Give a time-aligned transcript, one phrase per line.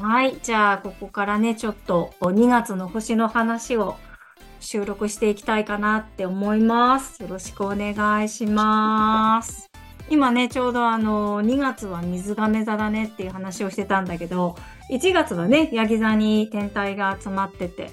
[0.00, 0.38] はい。
[0.42, 3.96] じゃあ、ここからね、ちょっと2月の星の話を
[4.60, 7.20] 収録していきたいかなって思います。
[7.20, 9.68] よろしくお願いします。
[10.08, 14.54] 今ね、ちょうどあの、2月は水亀座だねっていう話をしてたんだけど、
[14.92, 17.90] 1月はね、ヤギ座に天体が集まってて、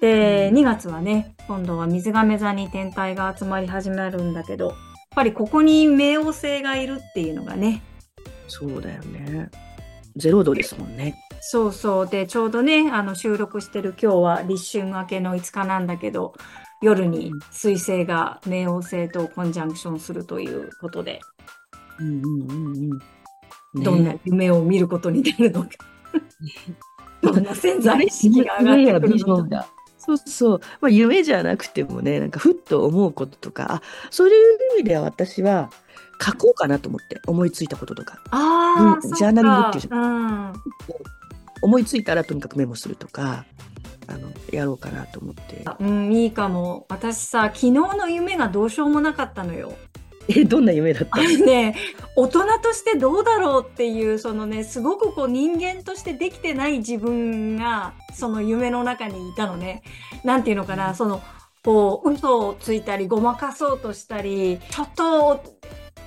[0.00, 4.76] で、2月はね、今度は水亀座に天体が集まり始めるんだけど、やっ
[5.14, 7.82] ぱりここに冥王星がいるっていうのがね、
[8.48, 9.48] そうだよね。
[10.16, 11.14] ゼロ度ですもんね。
[11.40, 12.08] そうそう。
[12.08, 16.34] で、ちょうどね、あの、収録してる今日は立春明けの5日なんだけど、
[16.82, 21.20] 夜に水星が冥王星とコンジャンクションするということで、
[21.98, 22.90] うんうんうんうん。
[22.90, 23.04] ね
[23.74, 25.70] どんな夢を見ることになるのか。
[27.22, 29.48] どんな潜在意識が上がってくるのか。
[29.48, 29.66] が。
[29.98, 30.60] そうそう。
[30.80, 35.70] まあ、夢じゃなくてもね、なんかふっと思うこととか、あ、そういう意味では私は
[36.22, 38.18] 書こうかなと思って、思いついたこととか。
[38.30, 40.52] ああ、うんジャーナリングっていうじうん。
[41.62, 43.44] 思いついたらとにかくメモするとか、
[44.08, 45.64] あの、やろうかなと思って。
[45.80, 46.86] うん、いいかも。
[46.88, 49.72] 私さ、昨日の夢がどうしようもなかったのよ。
[50.28, 51.20] え、どんな夢だった？
[51.20, 51.76] あね、
[52.16, 59.82] 大人としてどうだろうっていう、そのね、すごくこう人間としてできてない自分が、その夢の中にいたのね。
[60.24, 61.22] なんていうのかな、その、
[61.64, 65.44] こう、嘘をついたり、ごまかそうとしたり、ちょっと、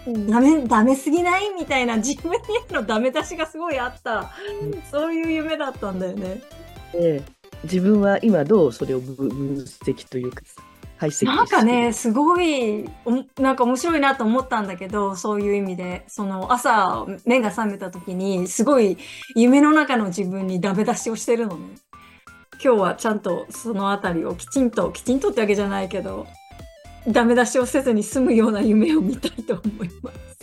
[0.06, 1.54] ダメ、ダメすぎない？
[1.54, 4.32] みたいな自分へのダメ出しがすごいあった。
[4.92, 6.42] そういう夢だったんだよね。
[6.94, 7.24] で
[7.64, 10.42] 自分は今どうそれを分分析というか、
[10.98, 18.98] 排析なんかね、すごい、おなんか面白いなと思ったんだけど、そういう意味で、その朝目が覚めた時に、すごい
[19.36, 21.76] 夢の中の自分にダメ出しをしてるのね。
[22.64, 26.28] 今日はちゃんとそのあたりをきちんと、きちんとってわけじゃないけど、
[27.12, 30.40] ダメ出しをせずに済むような夢を見たいと思います。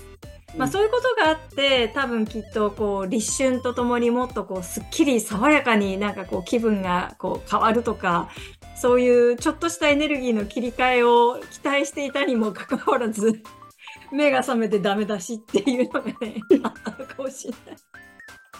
[0.57, 8.31] まあそういうことがあって、多分きっとこう立春とともにもっとこうすっきり爽やかになんかこう気分がこう変わるとか、
[8.77, 13.43] そういうちょっとしたエネルギーの切り替えを期待していたにもかかわらず、
[14.11, 17.77] 目が覚めてダメ出しっていうのがね、 あったのかもしれない。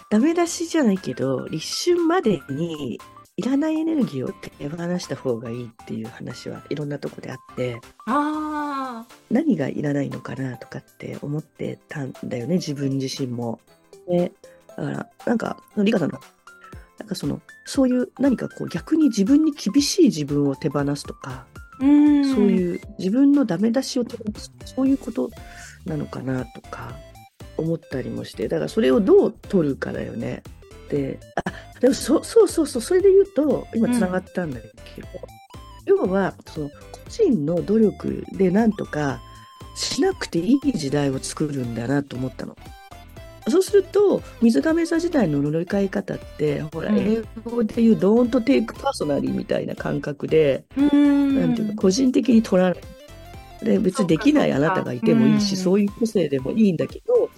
[0.09, 2.99] ダメ出しじゃないけど、立春までに
[3.39, 13.59] いらないエネルギーを手放した方がいいっていう話はいろんなとこであって、ああ、何がいらないのかなとかって思ってたんだよね、自分自身も。
[14.07, 14.31] で、
[14.69, 16.19] だから、なんか、リカさんの、
[16.97, 21.45] なんかその、そういう何かこう逆に自分に厳しい自分を手放すとか、
[21.79, 22.35] うーん。
[22.35, 25.29] そういう自分のダメ出しを手放す、そういうこと
[25.85, 26.95] なのかなとか
[27.55, 30.41] 思ったりもして、だからそれをどう取るかだよね。
[30.89, 34.59] で、あ、でもそそうそうそう、それで言うと、今つながったんだ
[34.95, 35.07] けど、
[35.85, 39.21] 要は、その個人の努力でなんとか
[39.75, 42.55] しなくていい時代を作るんだなと思ったの。
[43.49, 51.39] そうすると、水亀座時代の乗り換え方って、ほら、うん英語で言う、ドーンとテイクパーソナリーみたいな感覚で、うーん。
[51.39, 52.79] なんていうか、個人的に取らない。
[53.63, 57.29] で、別にできないあなたがいてもいいし、そういう個性でもいいんだけど、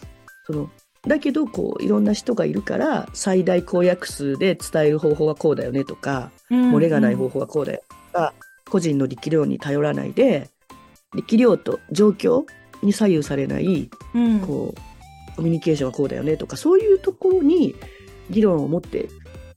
[0.47, 0.69] その、
[1.07, 8.33] だけど、こう、いろんな人がいるから、最大公約数で伝える方法はこうだよねとか、うん漏れがない方法はこうだよとか、
[8.69, 10.49] 個人の力量に頼らないで、
[11.15, 12.45] 力量と状況
[12.81, 14.39] に左右されない、うん。
[14.41, 17.75] こう、コミュニケーションはこうだよねとか、そういうところに
[18.29, 19.07] 議論を持って、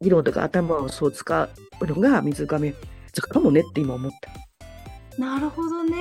[0.01, 1.49] 議論とか頭をそう使
[1.81, 2.75] うのが水亀
[3.13, 4.31] 座かもねって今思った。
[5.19, 5.97] なるほどね。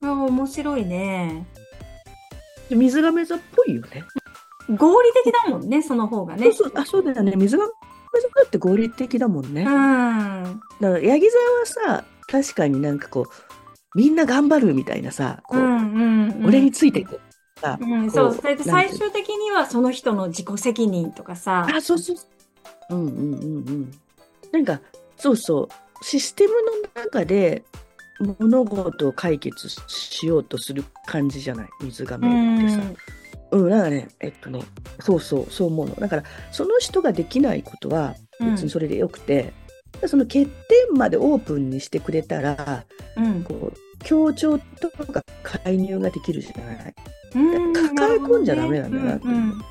[0.00, 1.46] あ面白いね。
[2.68, 4.04] で水亀座っぽいよね。
[4.76, 6.44] 合理的だもんね、その方がね。
[6.44, 7.34] そうそうあそうだよね。
[7.36, 9.62] 水亀座って合理的だもんね。
[9.62, 9.76] うだか
[10.50, 10.60] ん。
[10.80, 11.38] ら、ヤギ座
[11.84, 13.28] はさ、確かになんかこう、
[13.94, 16.46] みんな頑張るみたいなさ、こう、うんうんうん。
[16.46, 17.20] 俺についていく。
[17.60, 18.34] さ、うん、こそう。
[18.34, 21.66] それで最終的にはその人の自己責任とかさ。
[21.74, 22.16] あ、そうそう。
[22.90, 23.90] うんうんうんうん。
[24.52, 24.80] なんか、
[25.16, 26.52] そうそう、システム
[26.94, 27.64] の中で
[28.20, 31.68] 物事を解決しようとする感じじゃない？
[31.82, 32.78] 水う亀ってさ。
[32.78, 32.96] ん。
[33.50, 34.62] うん、なんかね、えっとね、
[35.00, 35.94] そうそう、そう思うの。
[35.94, 39.52] だから、その人ができないことは、別にそれでよくて、
[40.06, 40.50] その欠点
[40.94, 42.84] までオープンにしてくれたら、
[43.16, 43.42] うん。
[43.44, 46.94] こう、協調とか介入ができるじゃない？
[47.34, 47.72] うん。
[47.72, 49.62] 抱え込んじゃダメなんだなってうん。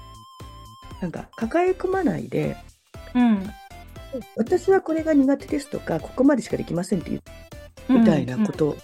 [1.01, 2.57] なんか、抱え込まないで、
[3.13, 3.47] うん。
[4.35, 7.21] 私はこれが苦手ですとか、ここまでしかできませんっていううん
[7.89, 8.51] みたいなこ。
[8.53, 8.77] と、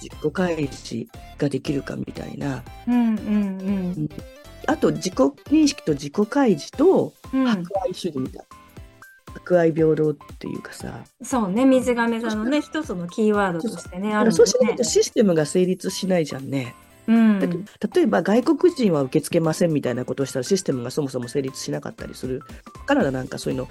[0.00, 1.06] 自己開示
[1.38, 4.08] ができるかみたいな、うんうん
[4.66, 7.40] あと自己認識と自己開示とうん。
[7.42, 8.44] うん博愛主義みたいな。
[9.34, 14.84] 博愛平等っていうかさ、そうね、水亀座のね、一つのキーワードとしてね、あるもんだからそうしないねと。
[14.84, 16.74] システムが成立しないじゃんね。
[17.06, 17.40] うん
[17.94, 22.40] 例えば外国人は受け付けませんみたいなことをしたらシステムがそもそも成立しなかったりする
[22.86, 23.68] からなんかそういうの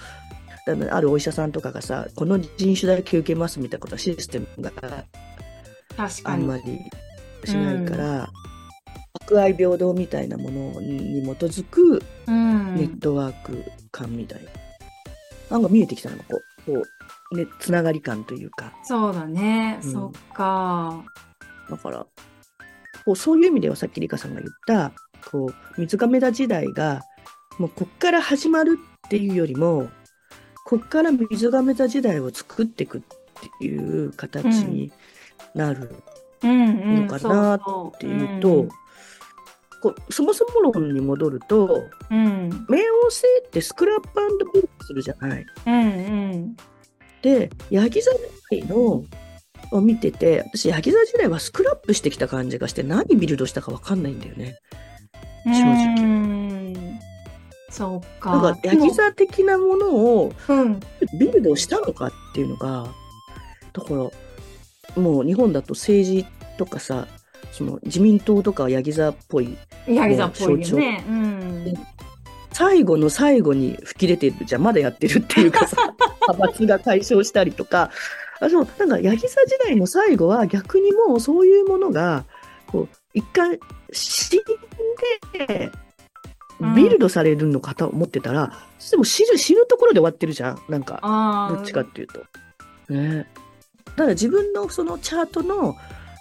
[0.65, 4.71] だからあるお医者さんとかがさこの人種だけ受けますみたいなことはシステムが。
[6.23, 6.79] あんまり
[7.45, 8.29] しないから、
[9.21, 12.75] 博愛平等みたいなものに基づくうん。
[12.75, 14.49] ネットワーク感みたいな、
[15.51, 16.83] なんか見えてきたのこうこ
[17.31, 19.79] う、ね、つながり感というかそうだね。
[19.83, 21.03] うんそっか。
[21.69, 22.07] だから
[23.05, 24.91] こうそういう意味ではさっきリカさんが言った
[25.29, 27.01] こう水亀座時代が
[27.59, 29.89] もうこっから始まるっていうよりも
[30.73, 33.01] こっから水亀座時代を作っていくっ
[33.59, 34.91] ていう形に
[35.53, 35.93] なる。
[36.41, 38.67] のかなっていうと、
[39.83, 42.25] こうそもそも論に戻るとうん。
[42.25, 42.49] うん。
[42.67, 44.19] 冥王星ってスクラップ
[44.51, 45.45] ビルドするじゃない。
[45.67, 45.79] うんう
[46.37, 46.57] ん。
[47.21, 49.03] でヤギ座時代の
[49.71, 54.57] を見てて私ヤギ座時代はスクラップしてきた感じがして何ビルドしたか分かんないんだよね。
[55.45, 56.99] 正直うん。
[57.73, 58.29] そうか。
[58.31, 60.79] なんかヤギ座的なものをうん。
[61.19, 62.87] ビルドしたのかっていうのが
[63.73, 63.95] だから
[65.01, 66.25] もう日本だと政治
[66.57, 67.07] とかさ
[67.51, 71.03] その自民党とかはヤギ座っぽいヤギ座っぽいよね。
[71.07, 71.73] うん。
[72.51, 75.75] 最後の最後に吹き出てるじゃんまだやってるっていうかさ
[76.29, 77.89] 派閥が解消したりとか
[78.39, 82.25] あそうなんかヤギ座時代の最後は逆にもうそういうものが
[82.67, 83.59] こう一回
[83.91, 84.39] 死ん
[85.47, 85.71] でうん
[86.75, 88.53] ビルドされるのかと思ってたら、
[88.91, 90.99] でも死ぬ死ぬところで終わってるじゃんなんか。
[91.55, 92.19] どっちかっていうと。
[92.93, 93.27] ね。
[93.85, 95.75] だから自分のそのチャートの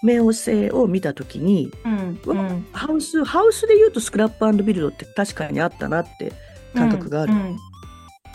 [0.05, 2.21] 冥王星を見たときに、うん。
[2.25, 2.67] うん。
[2.73, 6.33] ハウス、ハウスで言うとスクラップビルドって確かにあったなって
[6.75, 7.33] 感覚がある。
[7.33, 7.57] うん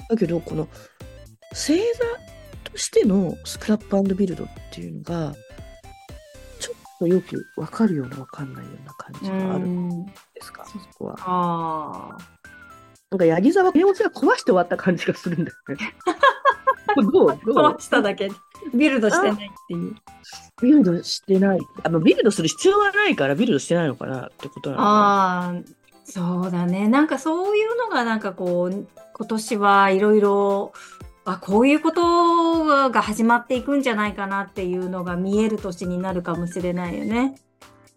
[0.09, 0.67] だけど、この
[1.49, 1.83] 星座
[2.71, 5.35] としてのスクラップビルドっていうのが、
[6.99, 10.11] とよくわかるようなわかんないような感じがあるんで
[10.41, 11.15] すか、うんそこは。
[11.19, 12.17] ああ。
[13.09, 15.95] なんか、ヤギ座は冥王星が壊して終わった感じがするんだよね。
[16.95, 17.11] どう？
[17.11, 17.73] どう？
[17.73, 18.29] 壊しただけ。
[18.73, 19.95] ビルドしてないっていう。
[20.61, 21.59] ビルドしてない。
[21.83, 24.91] あのビルドする必要はないからビルドしてないのかなってことなのかな。
[24.91, 25.55] ああ、
[26.03, 26.87] そうだね。
[26.87, 30.73] なんかそういうのがなんかこう、今年はいろいろ、
[31.33, 37.35] あ、こういうことが始まっていくんじゃないかなっていうのが見える年になるかもしれないよね。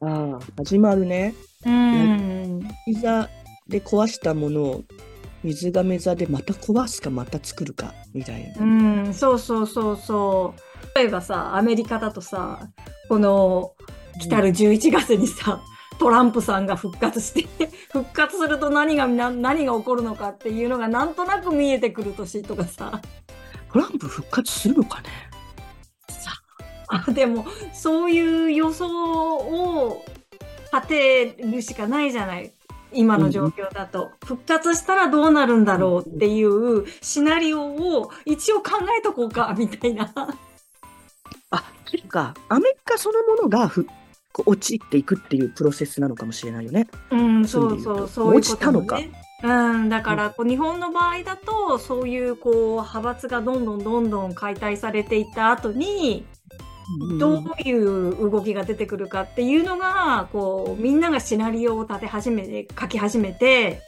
[0.01, 1.35] ああ、始まるね。
[1.65, 2.69] うん。
[2.87, 3.29] いざ
[3.69, 4.85] で壊したものを
[5.45, 8.63] 水亀座でまた壊すかまた作るかみたいな。
[8.63, 8.67] う
[9.09, 10.99] ん、そうそうそうそう。
[10.99, 12.69] 例えばさ、アメリカだとさ、
[13.09, 13.75] この
[14.21, 15.63] 来たる11月にさ、
[16.01, 23.03] トランプさんが復活して、 復活すると何がな何が起こるのかっていうのがなんとなく見えてくる年とかさ。
[23.71, 25.11] トランプ復活するのかね？
[26.89, 28.89] あでもそういう予想
[29.37, 30.05] を
[30.73, 32.53] 立てるしかないじゃない
[32.93, 40.13] 今の状況だと、復活したらどうなるんだろうっていうシナリオを一応考えとこうかみたいな。
[41.51, 42.35] あ、そっか。
[42.49, 44.00] アメリカそのものがふこう
[44.35, 46.87] 落ちていくっていうプロセスなのかもしれないよね。
[47.11, 49.01] うん、そうそうそう、いうこと落ちたのか。
[49.43, 56.27] うん、だからこう日本の場合だとそういうこう派閥がどんどんどんどん解体されていった後に
[57.19, 63.81] どういう動きが出てくるかっていうのがこうみんながシナリオを立て始めて書き始めて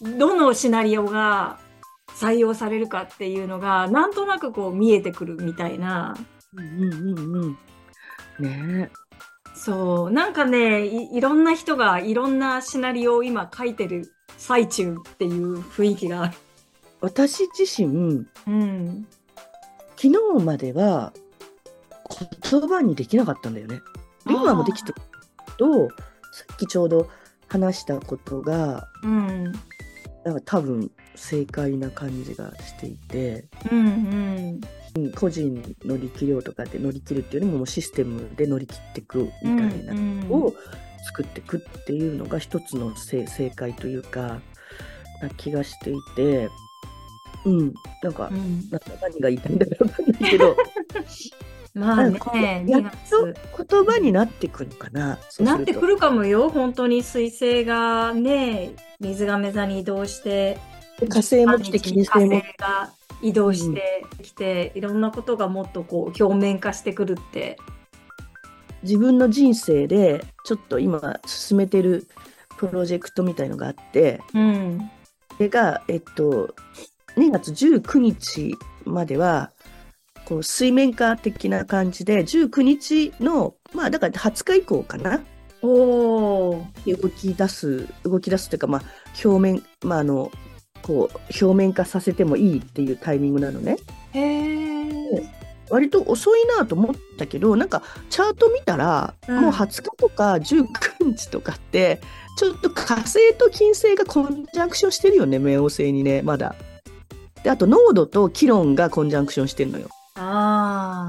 [0.00, 1.58] どのシナリオが
[2.08, 6.16] 採用されるかっていうのがなんとなくこう見えてくるみたいな。
[6.54, 7.58] うんうんうんうん。
[8.38, 8.90] ね
[9.64, 10.10] そう。
[10.10, 16.34] なんかねいいろんな人がいろんなシナリオを今書いてる最中っていう雰囲気がある。
[17.00, 19.06] 私自身、うん、
[19.96, 21.12] 昨日までは
[22.50, 23.76] 言葉にできなかったんだよね。
[24.26, 25.02] で今もできてるけ
[25.58, 25.94] ど、さ
[26.54, 27.08] っきちょうど
[27.46, 29.52] 話したことが、うん。
[30.24, 34.60] なんか多分正解な感じがしていて、うんうんうん
[35.14, 39.94] 個人の力量とかで乗り切るっていうよりもシステムで乗り切っていくみたいな
[40.30, 40.54] を
[41.06, 44.40] 作っていくっていうのが一つの正正解というか
[45.22, 46.48] な気がしていて、
[47.44, 48.68] うん、なんか、うん。
[48.70, 50.56] な何が言いたいんだかわかんないけど、
[51.74, 52.18] まあね
[52.66, 55.18] 2やっと月言葉になってくるかな。
[55.40, 57.02] なってくるかもよ本当に。
[57.02, 60.58] 彗星がね水亀座に移動して
[61.08, 62.40] 火星も来て金火星も。
[62.40, 62.90] 星が
[63.22, 67.58] 移動してきて、いろんなことがもっとこう表面化してくるって。
[68.82, 72.08] 自分の人生でちょっと今進めてる
[72.56, 74.90] プロジェクトみたいのがあってうん。
[75.36, 76.52] それが、えっと、
[77.16, 79.52] 2月19日までは
[80.24, 85.22] こう水面下的な感じで19日のまあだから20日以降かな？
[85.62, 87.00] おー。
[87.00, 88.82] 動き出す、動き出すというか、まあ、
[89.24, 90.32] 表面、まあ、あの、
[90.82, 93.76] こう、表面化させてもいいっていうタイミングなのね。
[94.12, 95.42] へー。
[95.70, 100.66] 割と遅いなと思ったけど、なんか、チャート見たら、うんもう20日とか19
[101.00, 102.00] 日とかって、
[102.36, 106.54] ちょっと火星と金星がコンジャンクションしてるよね、冥王星にね、まだ。
[107.42, 109.88] で、あと、濃度と気論がコンジャンクションしてるのよ。
[110.16, 111.08] あ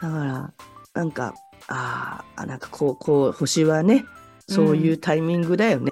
[0.00, 0.52] だから、
[0.94, 1.34] なんか、
[1.68, 4.04] ああ、なんかこう、こう、星はね、
[4.46, 5.90] そういうタイミングだよね。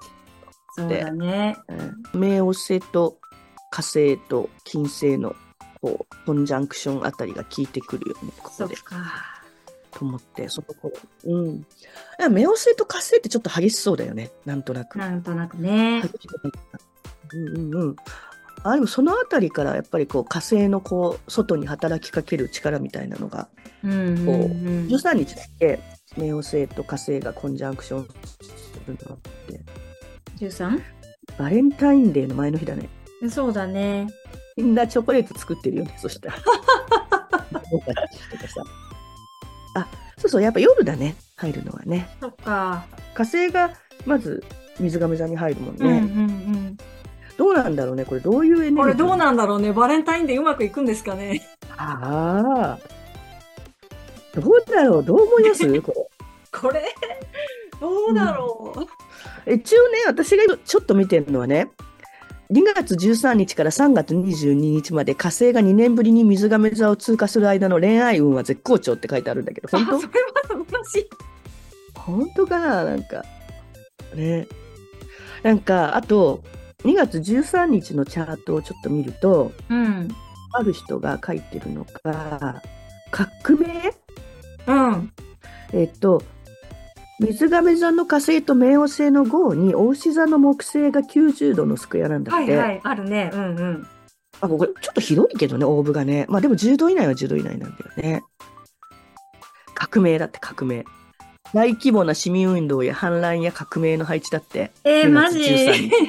[0.79, 0.83] ー。
[0.83, 1.57] そうだね。
[1.69, 3.20] うん冥王星と
[3.71, 5.35] 火星と金星の、
[5.81, 8.75] こう、コンジャンクションあたりが効いてくるよね、ここで。
[9.93, 10.95] と思って、その頃。
[11.25, 11.67] うん。
[12.19, 14.99] 冥王星と火星ってちょっと激しそうだよね、なんとなく。
[14.99, 16.03] なんとなくね。
[17.33, 17.97] うんうんうん。
[18.63, 23.49] あでもそのあたりからやっぱりこう火星のこう外に働きかける力みたいなのが
[23.83, 24.87] うんうんうん。
[24.89, 25.81] 13日だけ
[26.17, 28.11] 冥王星と火星がコンジャンクションす
[28.87, 29.61] るのって
[30.45, 30.83] 13?
[31.39, 32.89] バレンタインデーの前の日だね
[33.29, 34.09] そうだね。
[34.57, 36.37] みんなチョコレート作ってるよねそしたら
[39.75, 39.87] あ
[40.19, 42.85] そうそうやっぱ夜だね入るのはねそっか。
[43.15, 43.71] 火星が
[44.07, 44.43] まず
[44.79, 46.77] 水亀座に入るもんね、うんうん
[47.39, 48.75] どうなんだろうねこれどういうエネルうん。
[48.75, 48.77] ギー？
[48.83, 49.73] これどうなんだろうね。
[49.73, 51.41] バレンタインでうまくいくんですかね。
[51.79, 52.79] ああ
[54.39, 55.67] どうだろうどう思います？
[55.81, 56.01] これ
[56.53, 56.95] これ、
[57.81, 58.75] どうだろ
[59.47, 59.53] う。
[59.55, 61.71] 一応ね、私がちょっと見てるのはね、
[62.51, 71.09] 2月13日から3月22日まで火星が2年ぶりに水亀座を通過する間の恋愛運は絶好調って書いてあるんだけど、あ、本それは素晴らしい。
[71.95, 72.85] 当本当かな？
[72.85, 73.25] なんか。
[74.17, 74.49] ね。
[75.45, 76.43] なんか、あと、
[76.85, 80.09] 2月13日のチャートをちょっと見ると、うん。
[80.53, 82.63] ある人が書いてるのが、
[83.13, 83.95] 革命？
[84.67, 85.13] うん。
[85.73, 86.25] えっと、
[87.21, 92.57] 水亀座の火星と冥王星の号に、牡牛座の木星が90度のスクエアなんだって。
[92.57, 93.31] はいはい、あるね。
[93.33, 93.87] うんうん。
[94.41, 96.25] あ、これちょっと広いけどね、オーブがね。
[96.31, 98.23] まあでも10度以内は10度以内なんだよね。
[99.75, 100.85] 革命だって革命。
[101.53, 104.71] 大規模な市民運動や反乱や革命の配置だって。
[104.85, 105.51] えー、2マ月ジ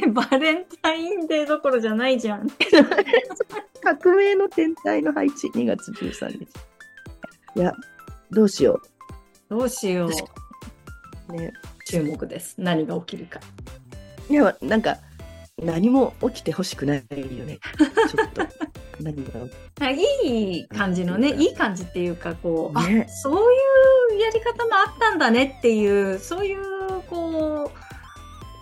[0.06, 2.48] 13 バレンタインデーどころじゃないじゃん。
[3.84, 6.48] 革命の天体の配置、2月13日。
[7.56, 7.74] いや、
[8.30, 8.80] どうしよ
[9.50, 10.41] どうしよう。
[11.32, 11.36] う。
[11.36, 11.54] ね。
[11.86, 12.56] 注目です。
[12.58, 13.40] 何が起きるか。
[14.30, 14.98] いや、なんか、
[15.58, 17.60] 何も起きてほしくないよね。
[18.10, 18.42] ちょっと。
[19.02, 19.32] 何が
[19.80, 23.54] あいい感じのね、いい感じっていうか、こう、ねあそう
[24.14, 27.72] いうやり方もあったんだねっていう、そういう、こ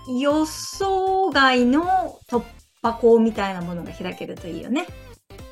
[0.07, 2.43] う、予想外の突
[2.81, 4.88] 破口みたいなものが開けるといいよね。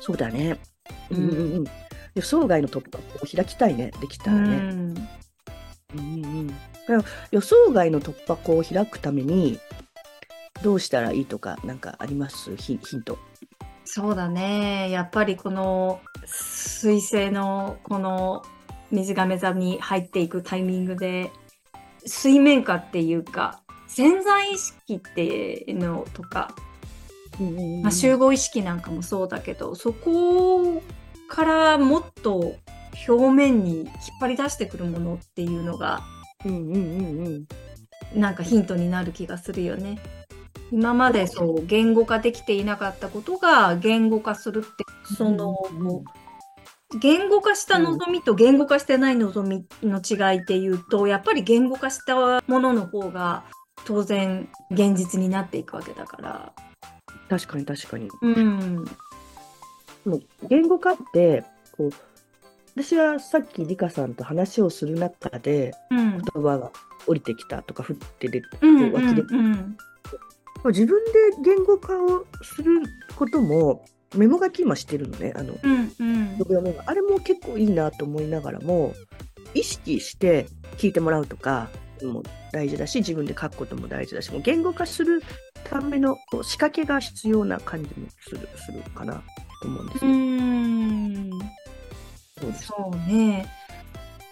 [0.00, 0.58] そうだね。
[1.10, 1.64] ううんんうんうん。
[2.14, 3.92] 予想外の突破口を開きたいね。
[4.00, 4.56] できたらね。
[4.56, 5.08] うん。
[5.94, 9.58] うんうんうん、だから予想外の突破口を開くために
[10.62, 12.54] どうしたらいいとかなんかあります？
[12.56, 13.18] ヒヒント。
[13.84, 14.90] そうだね。
[14.90, 18.44] やっぱりこの水星のこの
[18.90, 21.30] 水亀座に入っていくタイミングで
[22.04, 26.54] 水面下っていうか潜在意識っていうのとか、
[27.82, 30.82] まあ、集合意識なんかもそうだけどそこ
[31.28, 32.56] からもっと
[33.06, 33.88] 表面に引っ
[34.20, 36.02] 張り出してくるものっていうのが
[36.44, 37.48] うんうんうんうん
[38.14, 39.98] なんかヒントになる気がするよね。
[40.72, 46.04] 今までそう言語化できていなかったことが言語化するってその、うん
[47.00, 53.44] 言語化した望みと言語化してない望みの違いっていうと、やっぱり言語化したものの方が
[53.84, 56.52] 当然現実になっていくわけだから。
[57.28, 58.08] 確かに確かに。
[58.22, 58.84] うん。
[60.06, 61.44] もう言語化って
[61.76, 61.92] こう
[62.78, 66.10] 私はさっきリカさんと話をする中でうん。
[66.18, 66.70] 言葉が
[67.08, 68.46] 降りてきたとか降って出て。
[68.62, 69.76] 湧き出てうん。
[70.66, 71.12] 自分で
[71.44, 72.82] 言語化をする
[73.16, 75.92] こともメモ書き今してるのねあのうん。
[75.98, 76.38] うん。
[76.86, 78.94] あれも結構いいなと思いながらも
[79.54, 81.70] 意識して聞いてもらうとか
[82.04, 85.20] も大事だし自分で書くことも大事だしもう言語化する
[85.64, 89.22] ための仕掛けが必要な感じもするするかな
[89.62, 90.14] と思うんですうよ。
[92.50, 92.52] ん。
[92.52, 93.46] そうですそうね。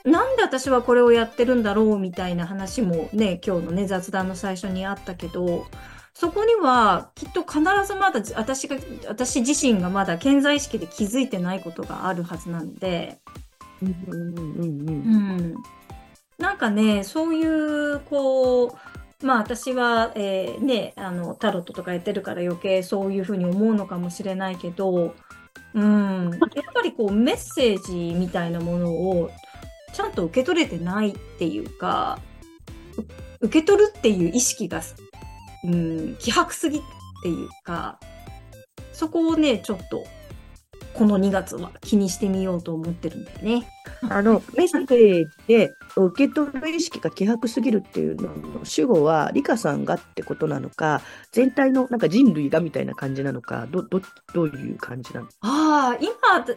[0.04, 5.66] なんで私はこれをやってるんだろうみたいな話もね、今日のね、雑談の最初にあったけど、
[6.14, 8.76] そこにはきっと必ずまだ私が、
[9.08, 13.18] 私自身がまだ健在意識で気づいてないことがあるはずなんで、
[13.82, 15.54] うん。
[16.38, 18.78] なんかね、そういう、こ
[19.22, 25.14] う、まあ私は、えーね、あの、タロットとかやってるから余計そういうふうに思うのかもしれないけど、
[25.76, 29.30] うん、やっぱりこうメッセージみたいなものを
[29.92, 32.18] ちゃんと受け取れてないっていうか、
[33.40, 34.80] 受け取るっていう意識が、
[35.64, 36.82] うん、希薄すぎっ
[37.22, 38.00] ていうか、
[38.92, 40.04] そこをね、ちょっと、
[40.96, 43.68] この2月は気にしてみようと思ってるんだよね。
[44.08, 54.00] あのメッセージで受け取る意識が希薄すぎるっていうのの主語はリカさんがってことなのか全体のなんか人類がみたいな感じなのかどど
[54.34, 55.26] どういう感じなの？
[55.40, 56.12] ああ、今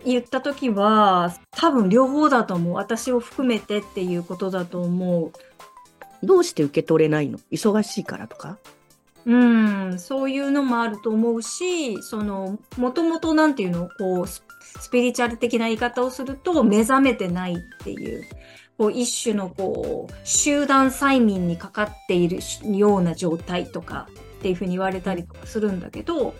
[0.05, 2.73] 言った時は、多分両方だと思う。
[2.73, 5.31] 私を含めてっていうことだと思う。
[6.25, 7.39] どうして受け取れないの？
[7.51, 8.57] 忙しいからとか？
[9.25, 14.43] うん、そういうのもあると思うし、その、もともとなんていうの、こう、ス
[14.91, 18.23] ピリチュアル的な言い方をすると、目覚めてないっていう、
[18.77, 24.07] こう、一種のこう、集団催眠にかかっているような状態とか
[24.39, 26.33] っていうふうに言われたりとかするんだけど、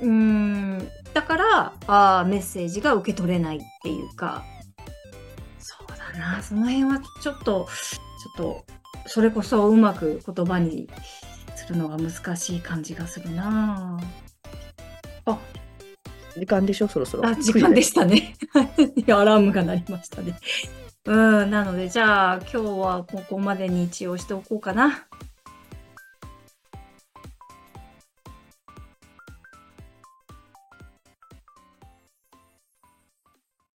[0.00, 0.78] うん、
[1.14, 4.44] だから、ああ、メッセージが受け取れないっていうか、
[5.58, 8.64] そうだな、その辺はちょっと、ちょっと、
[9.06, 10.88] それこそうまく言葉に
[11.62, 14.00] するのが難しい感じがするな
[16.36, 16.88] 時間でしょ？
[16.88, 18.34] そろそろあ、時間でしたね。
[18.54, 20.38] アラームが鳴りましたね。
[21.04, 25.06] うん、なので、じゃあ今日はここまでに一応しておこうかな。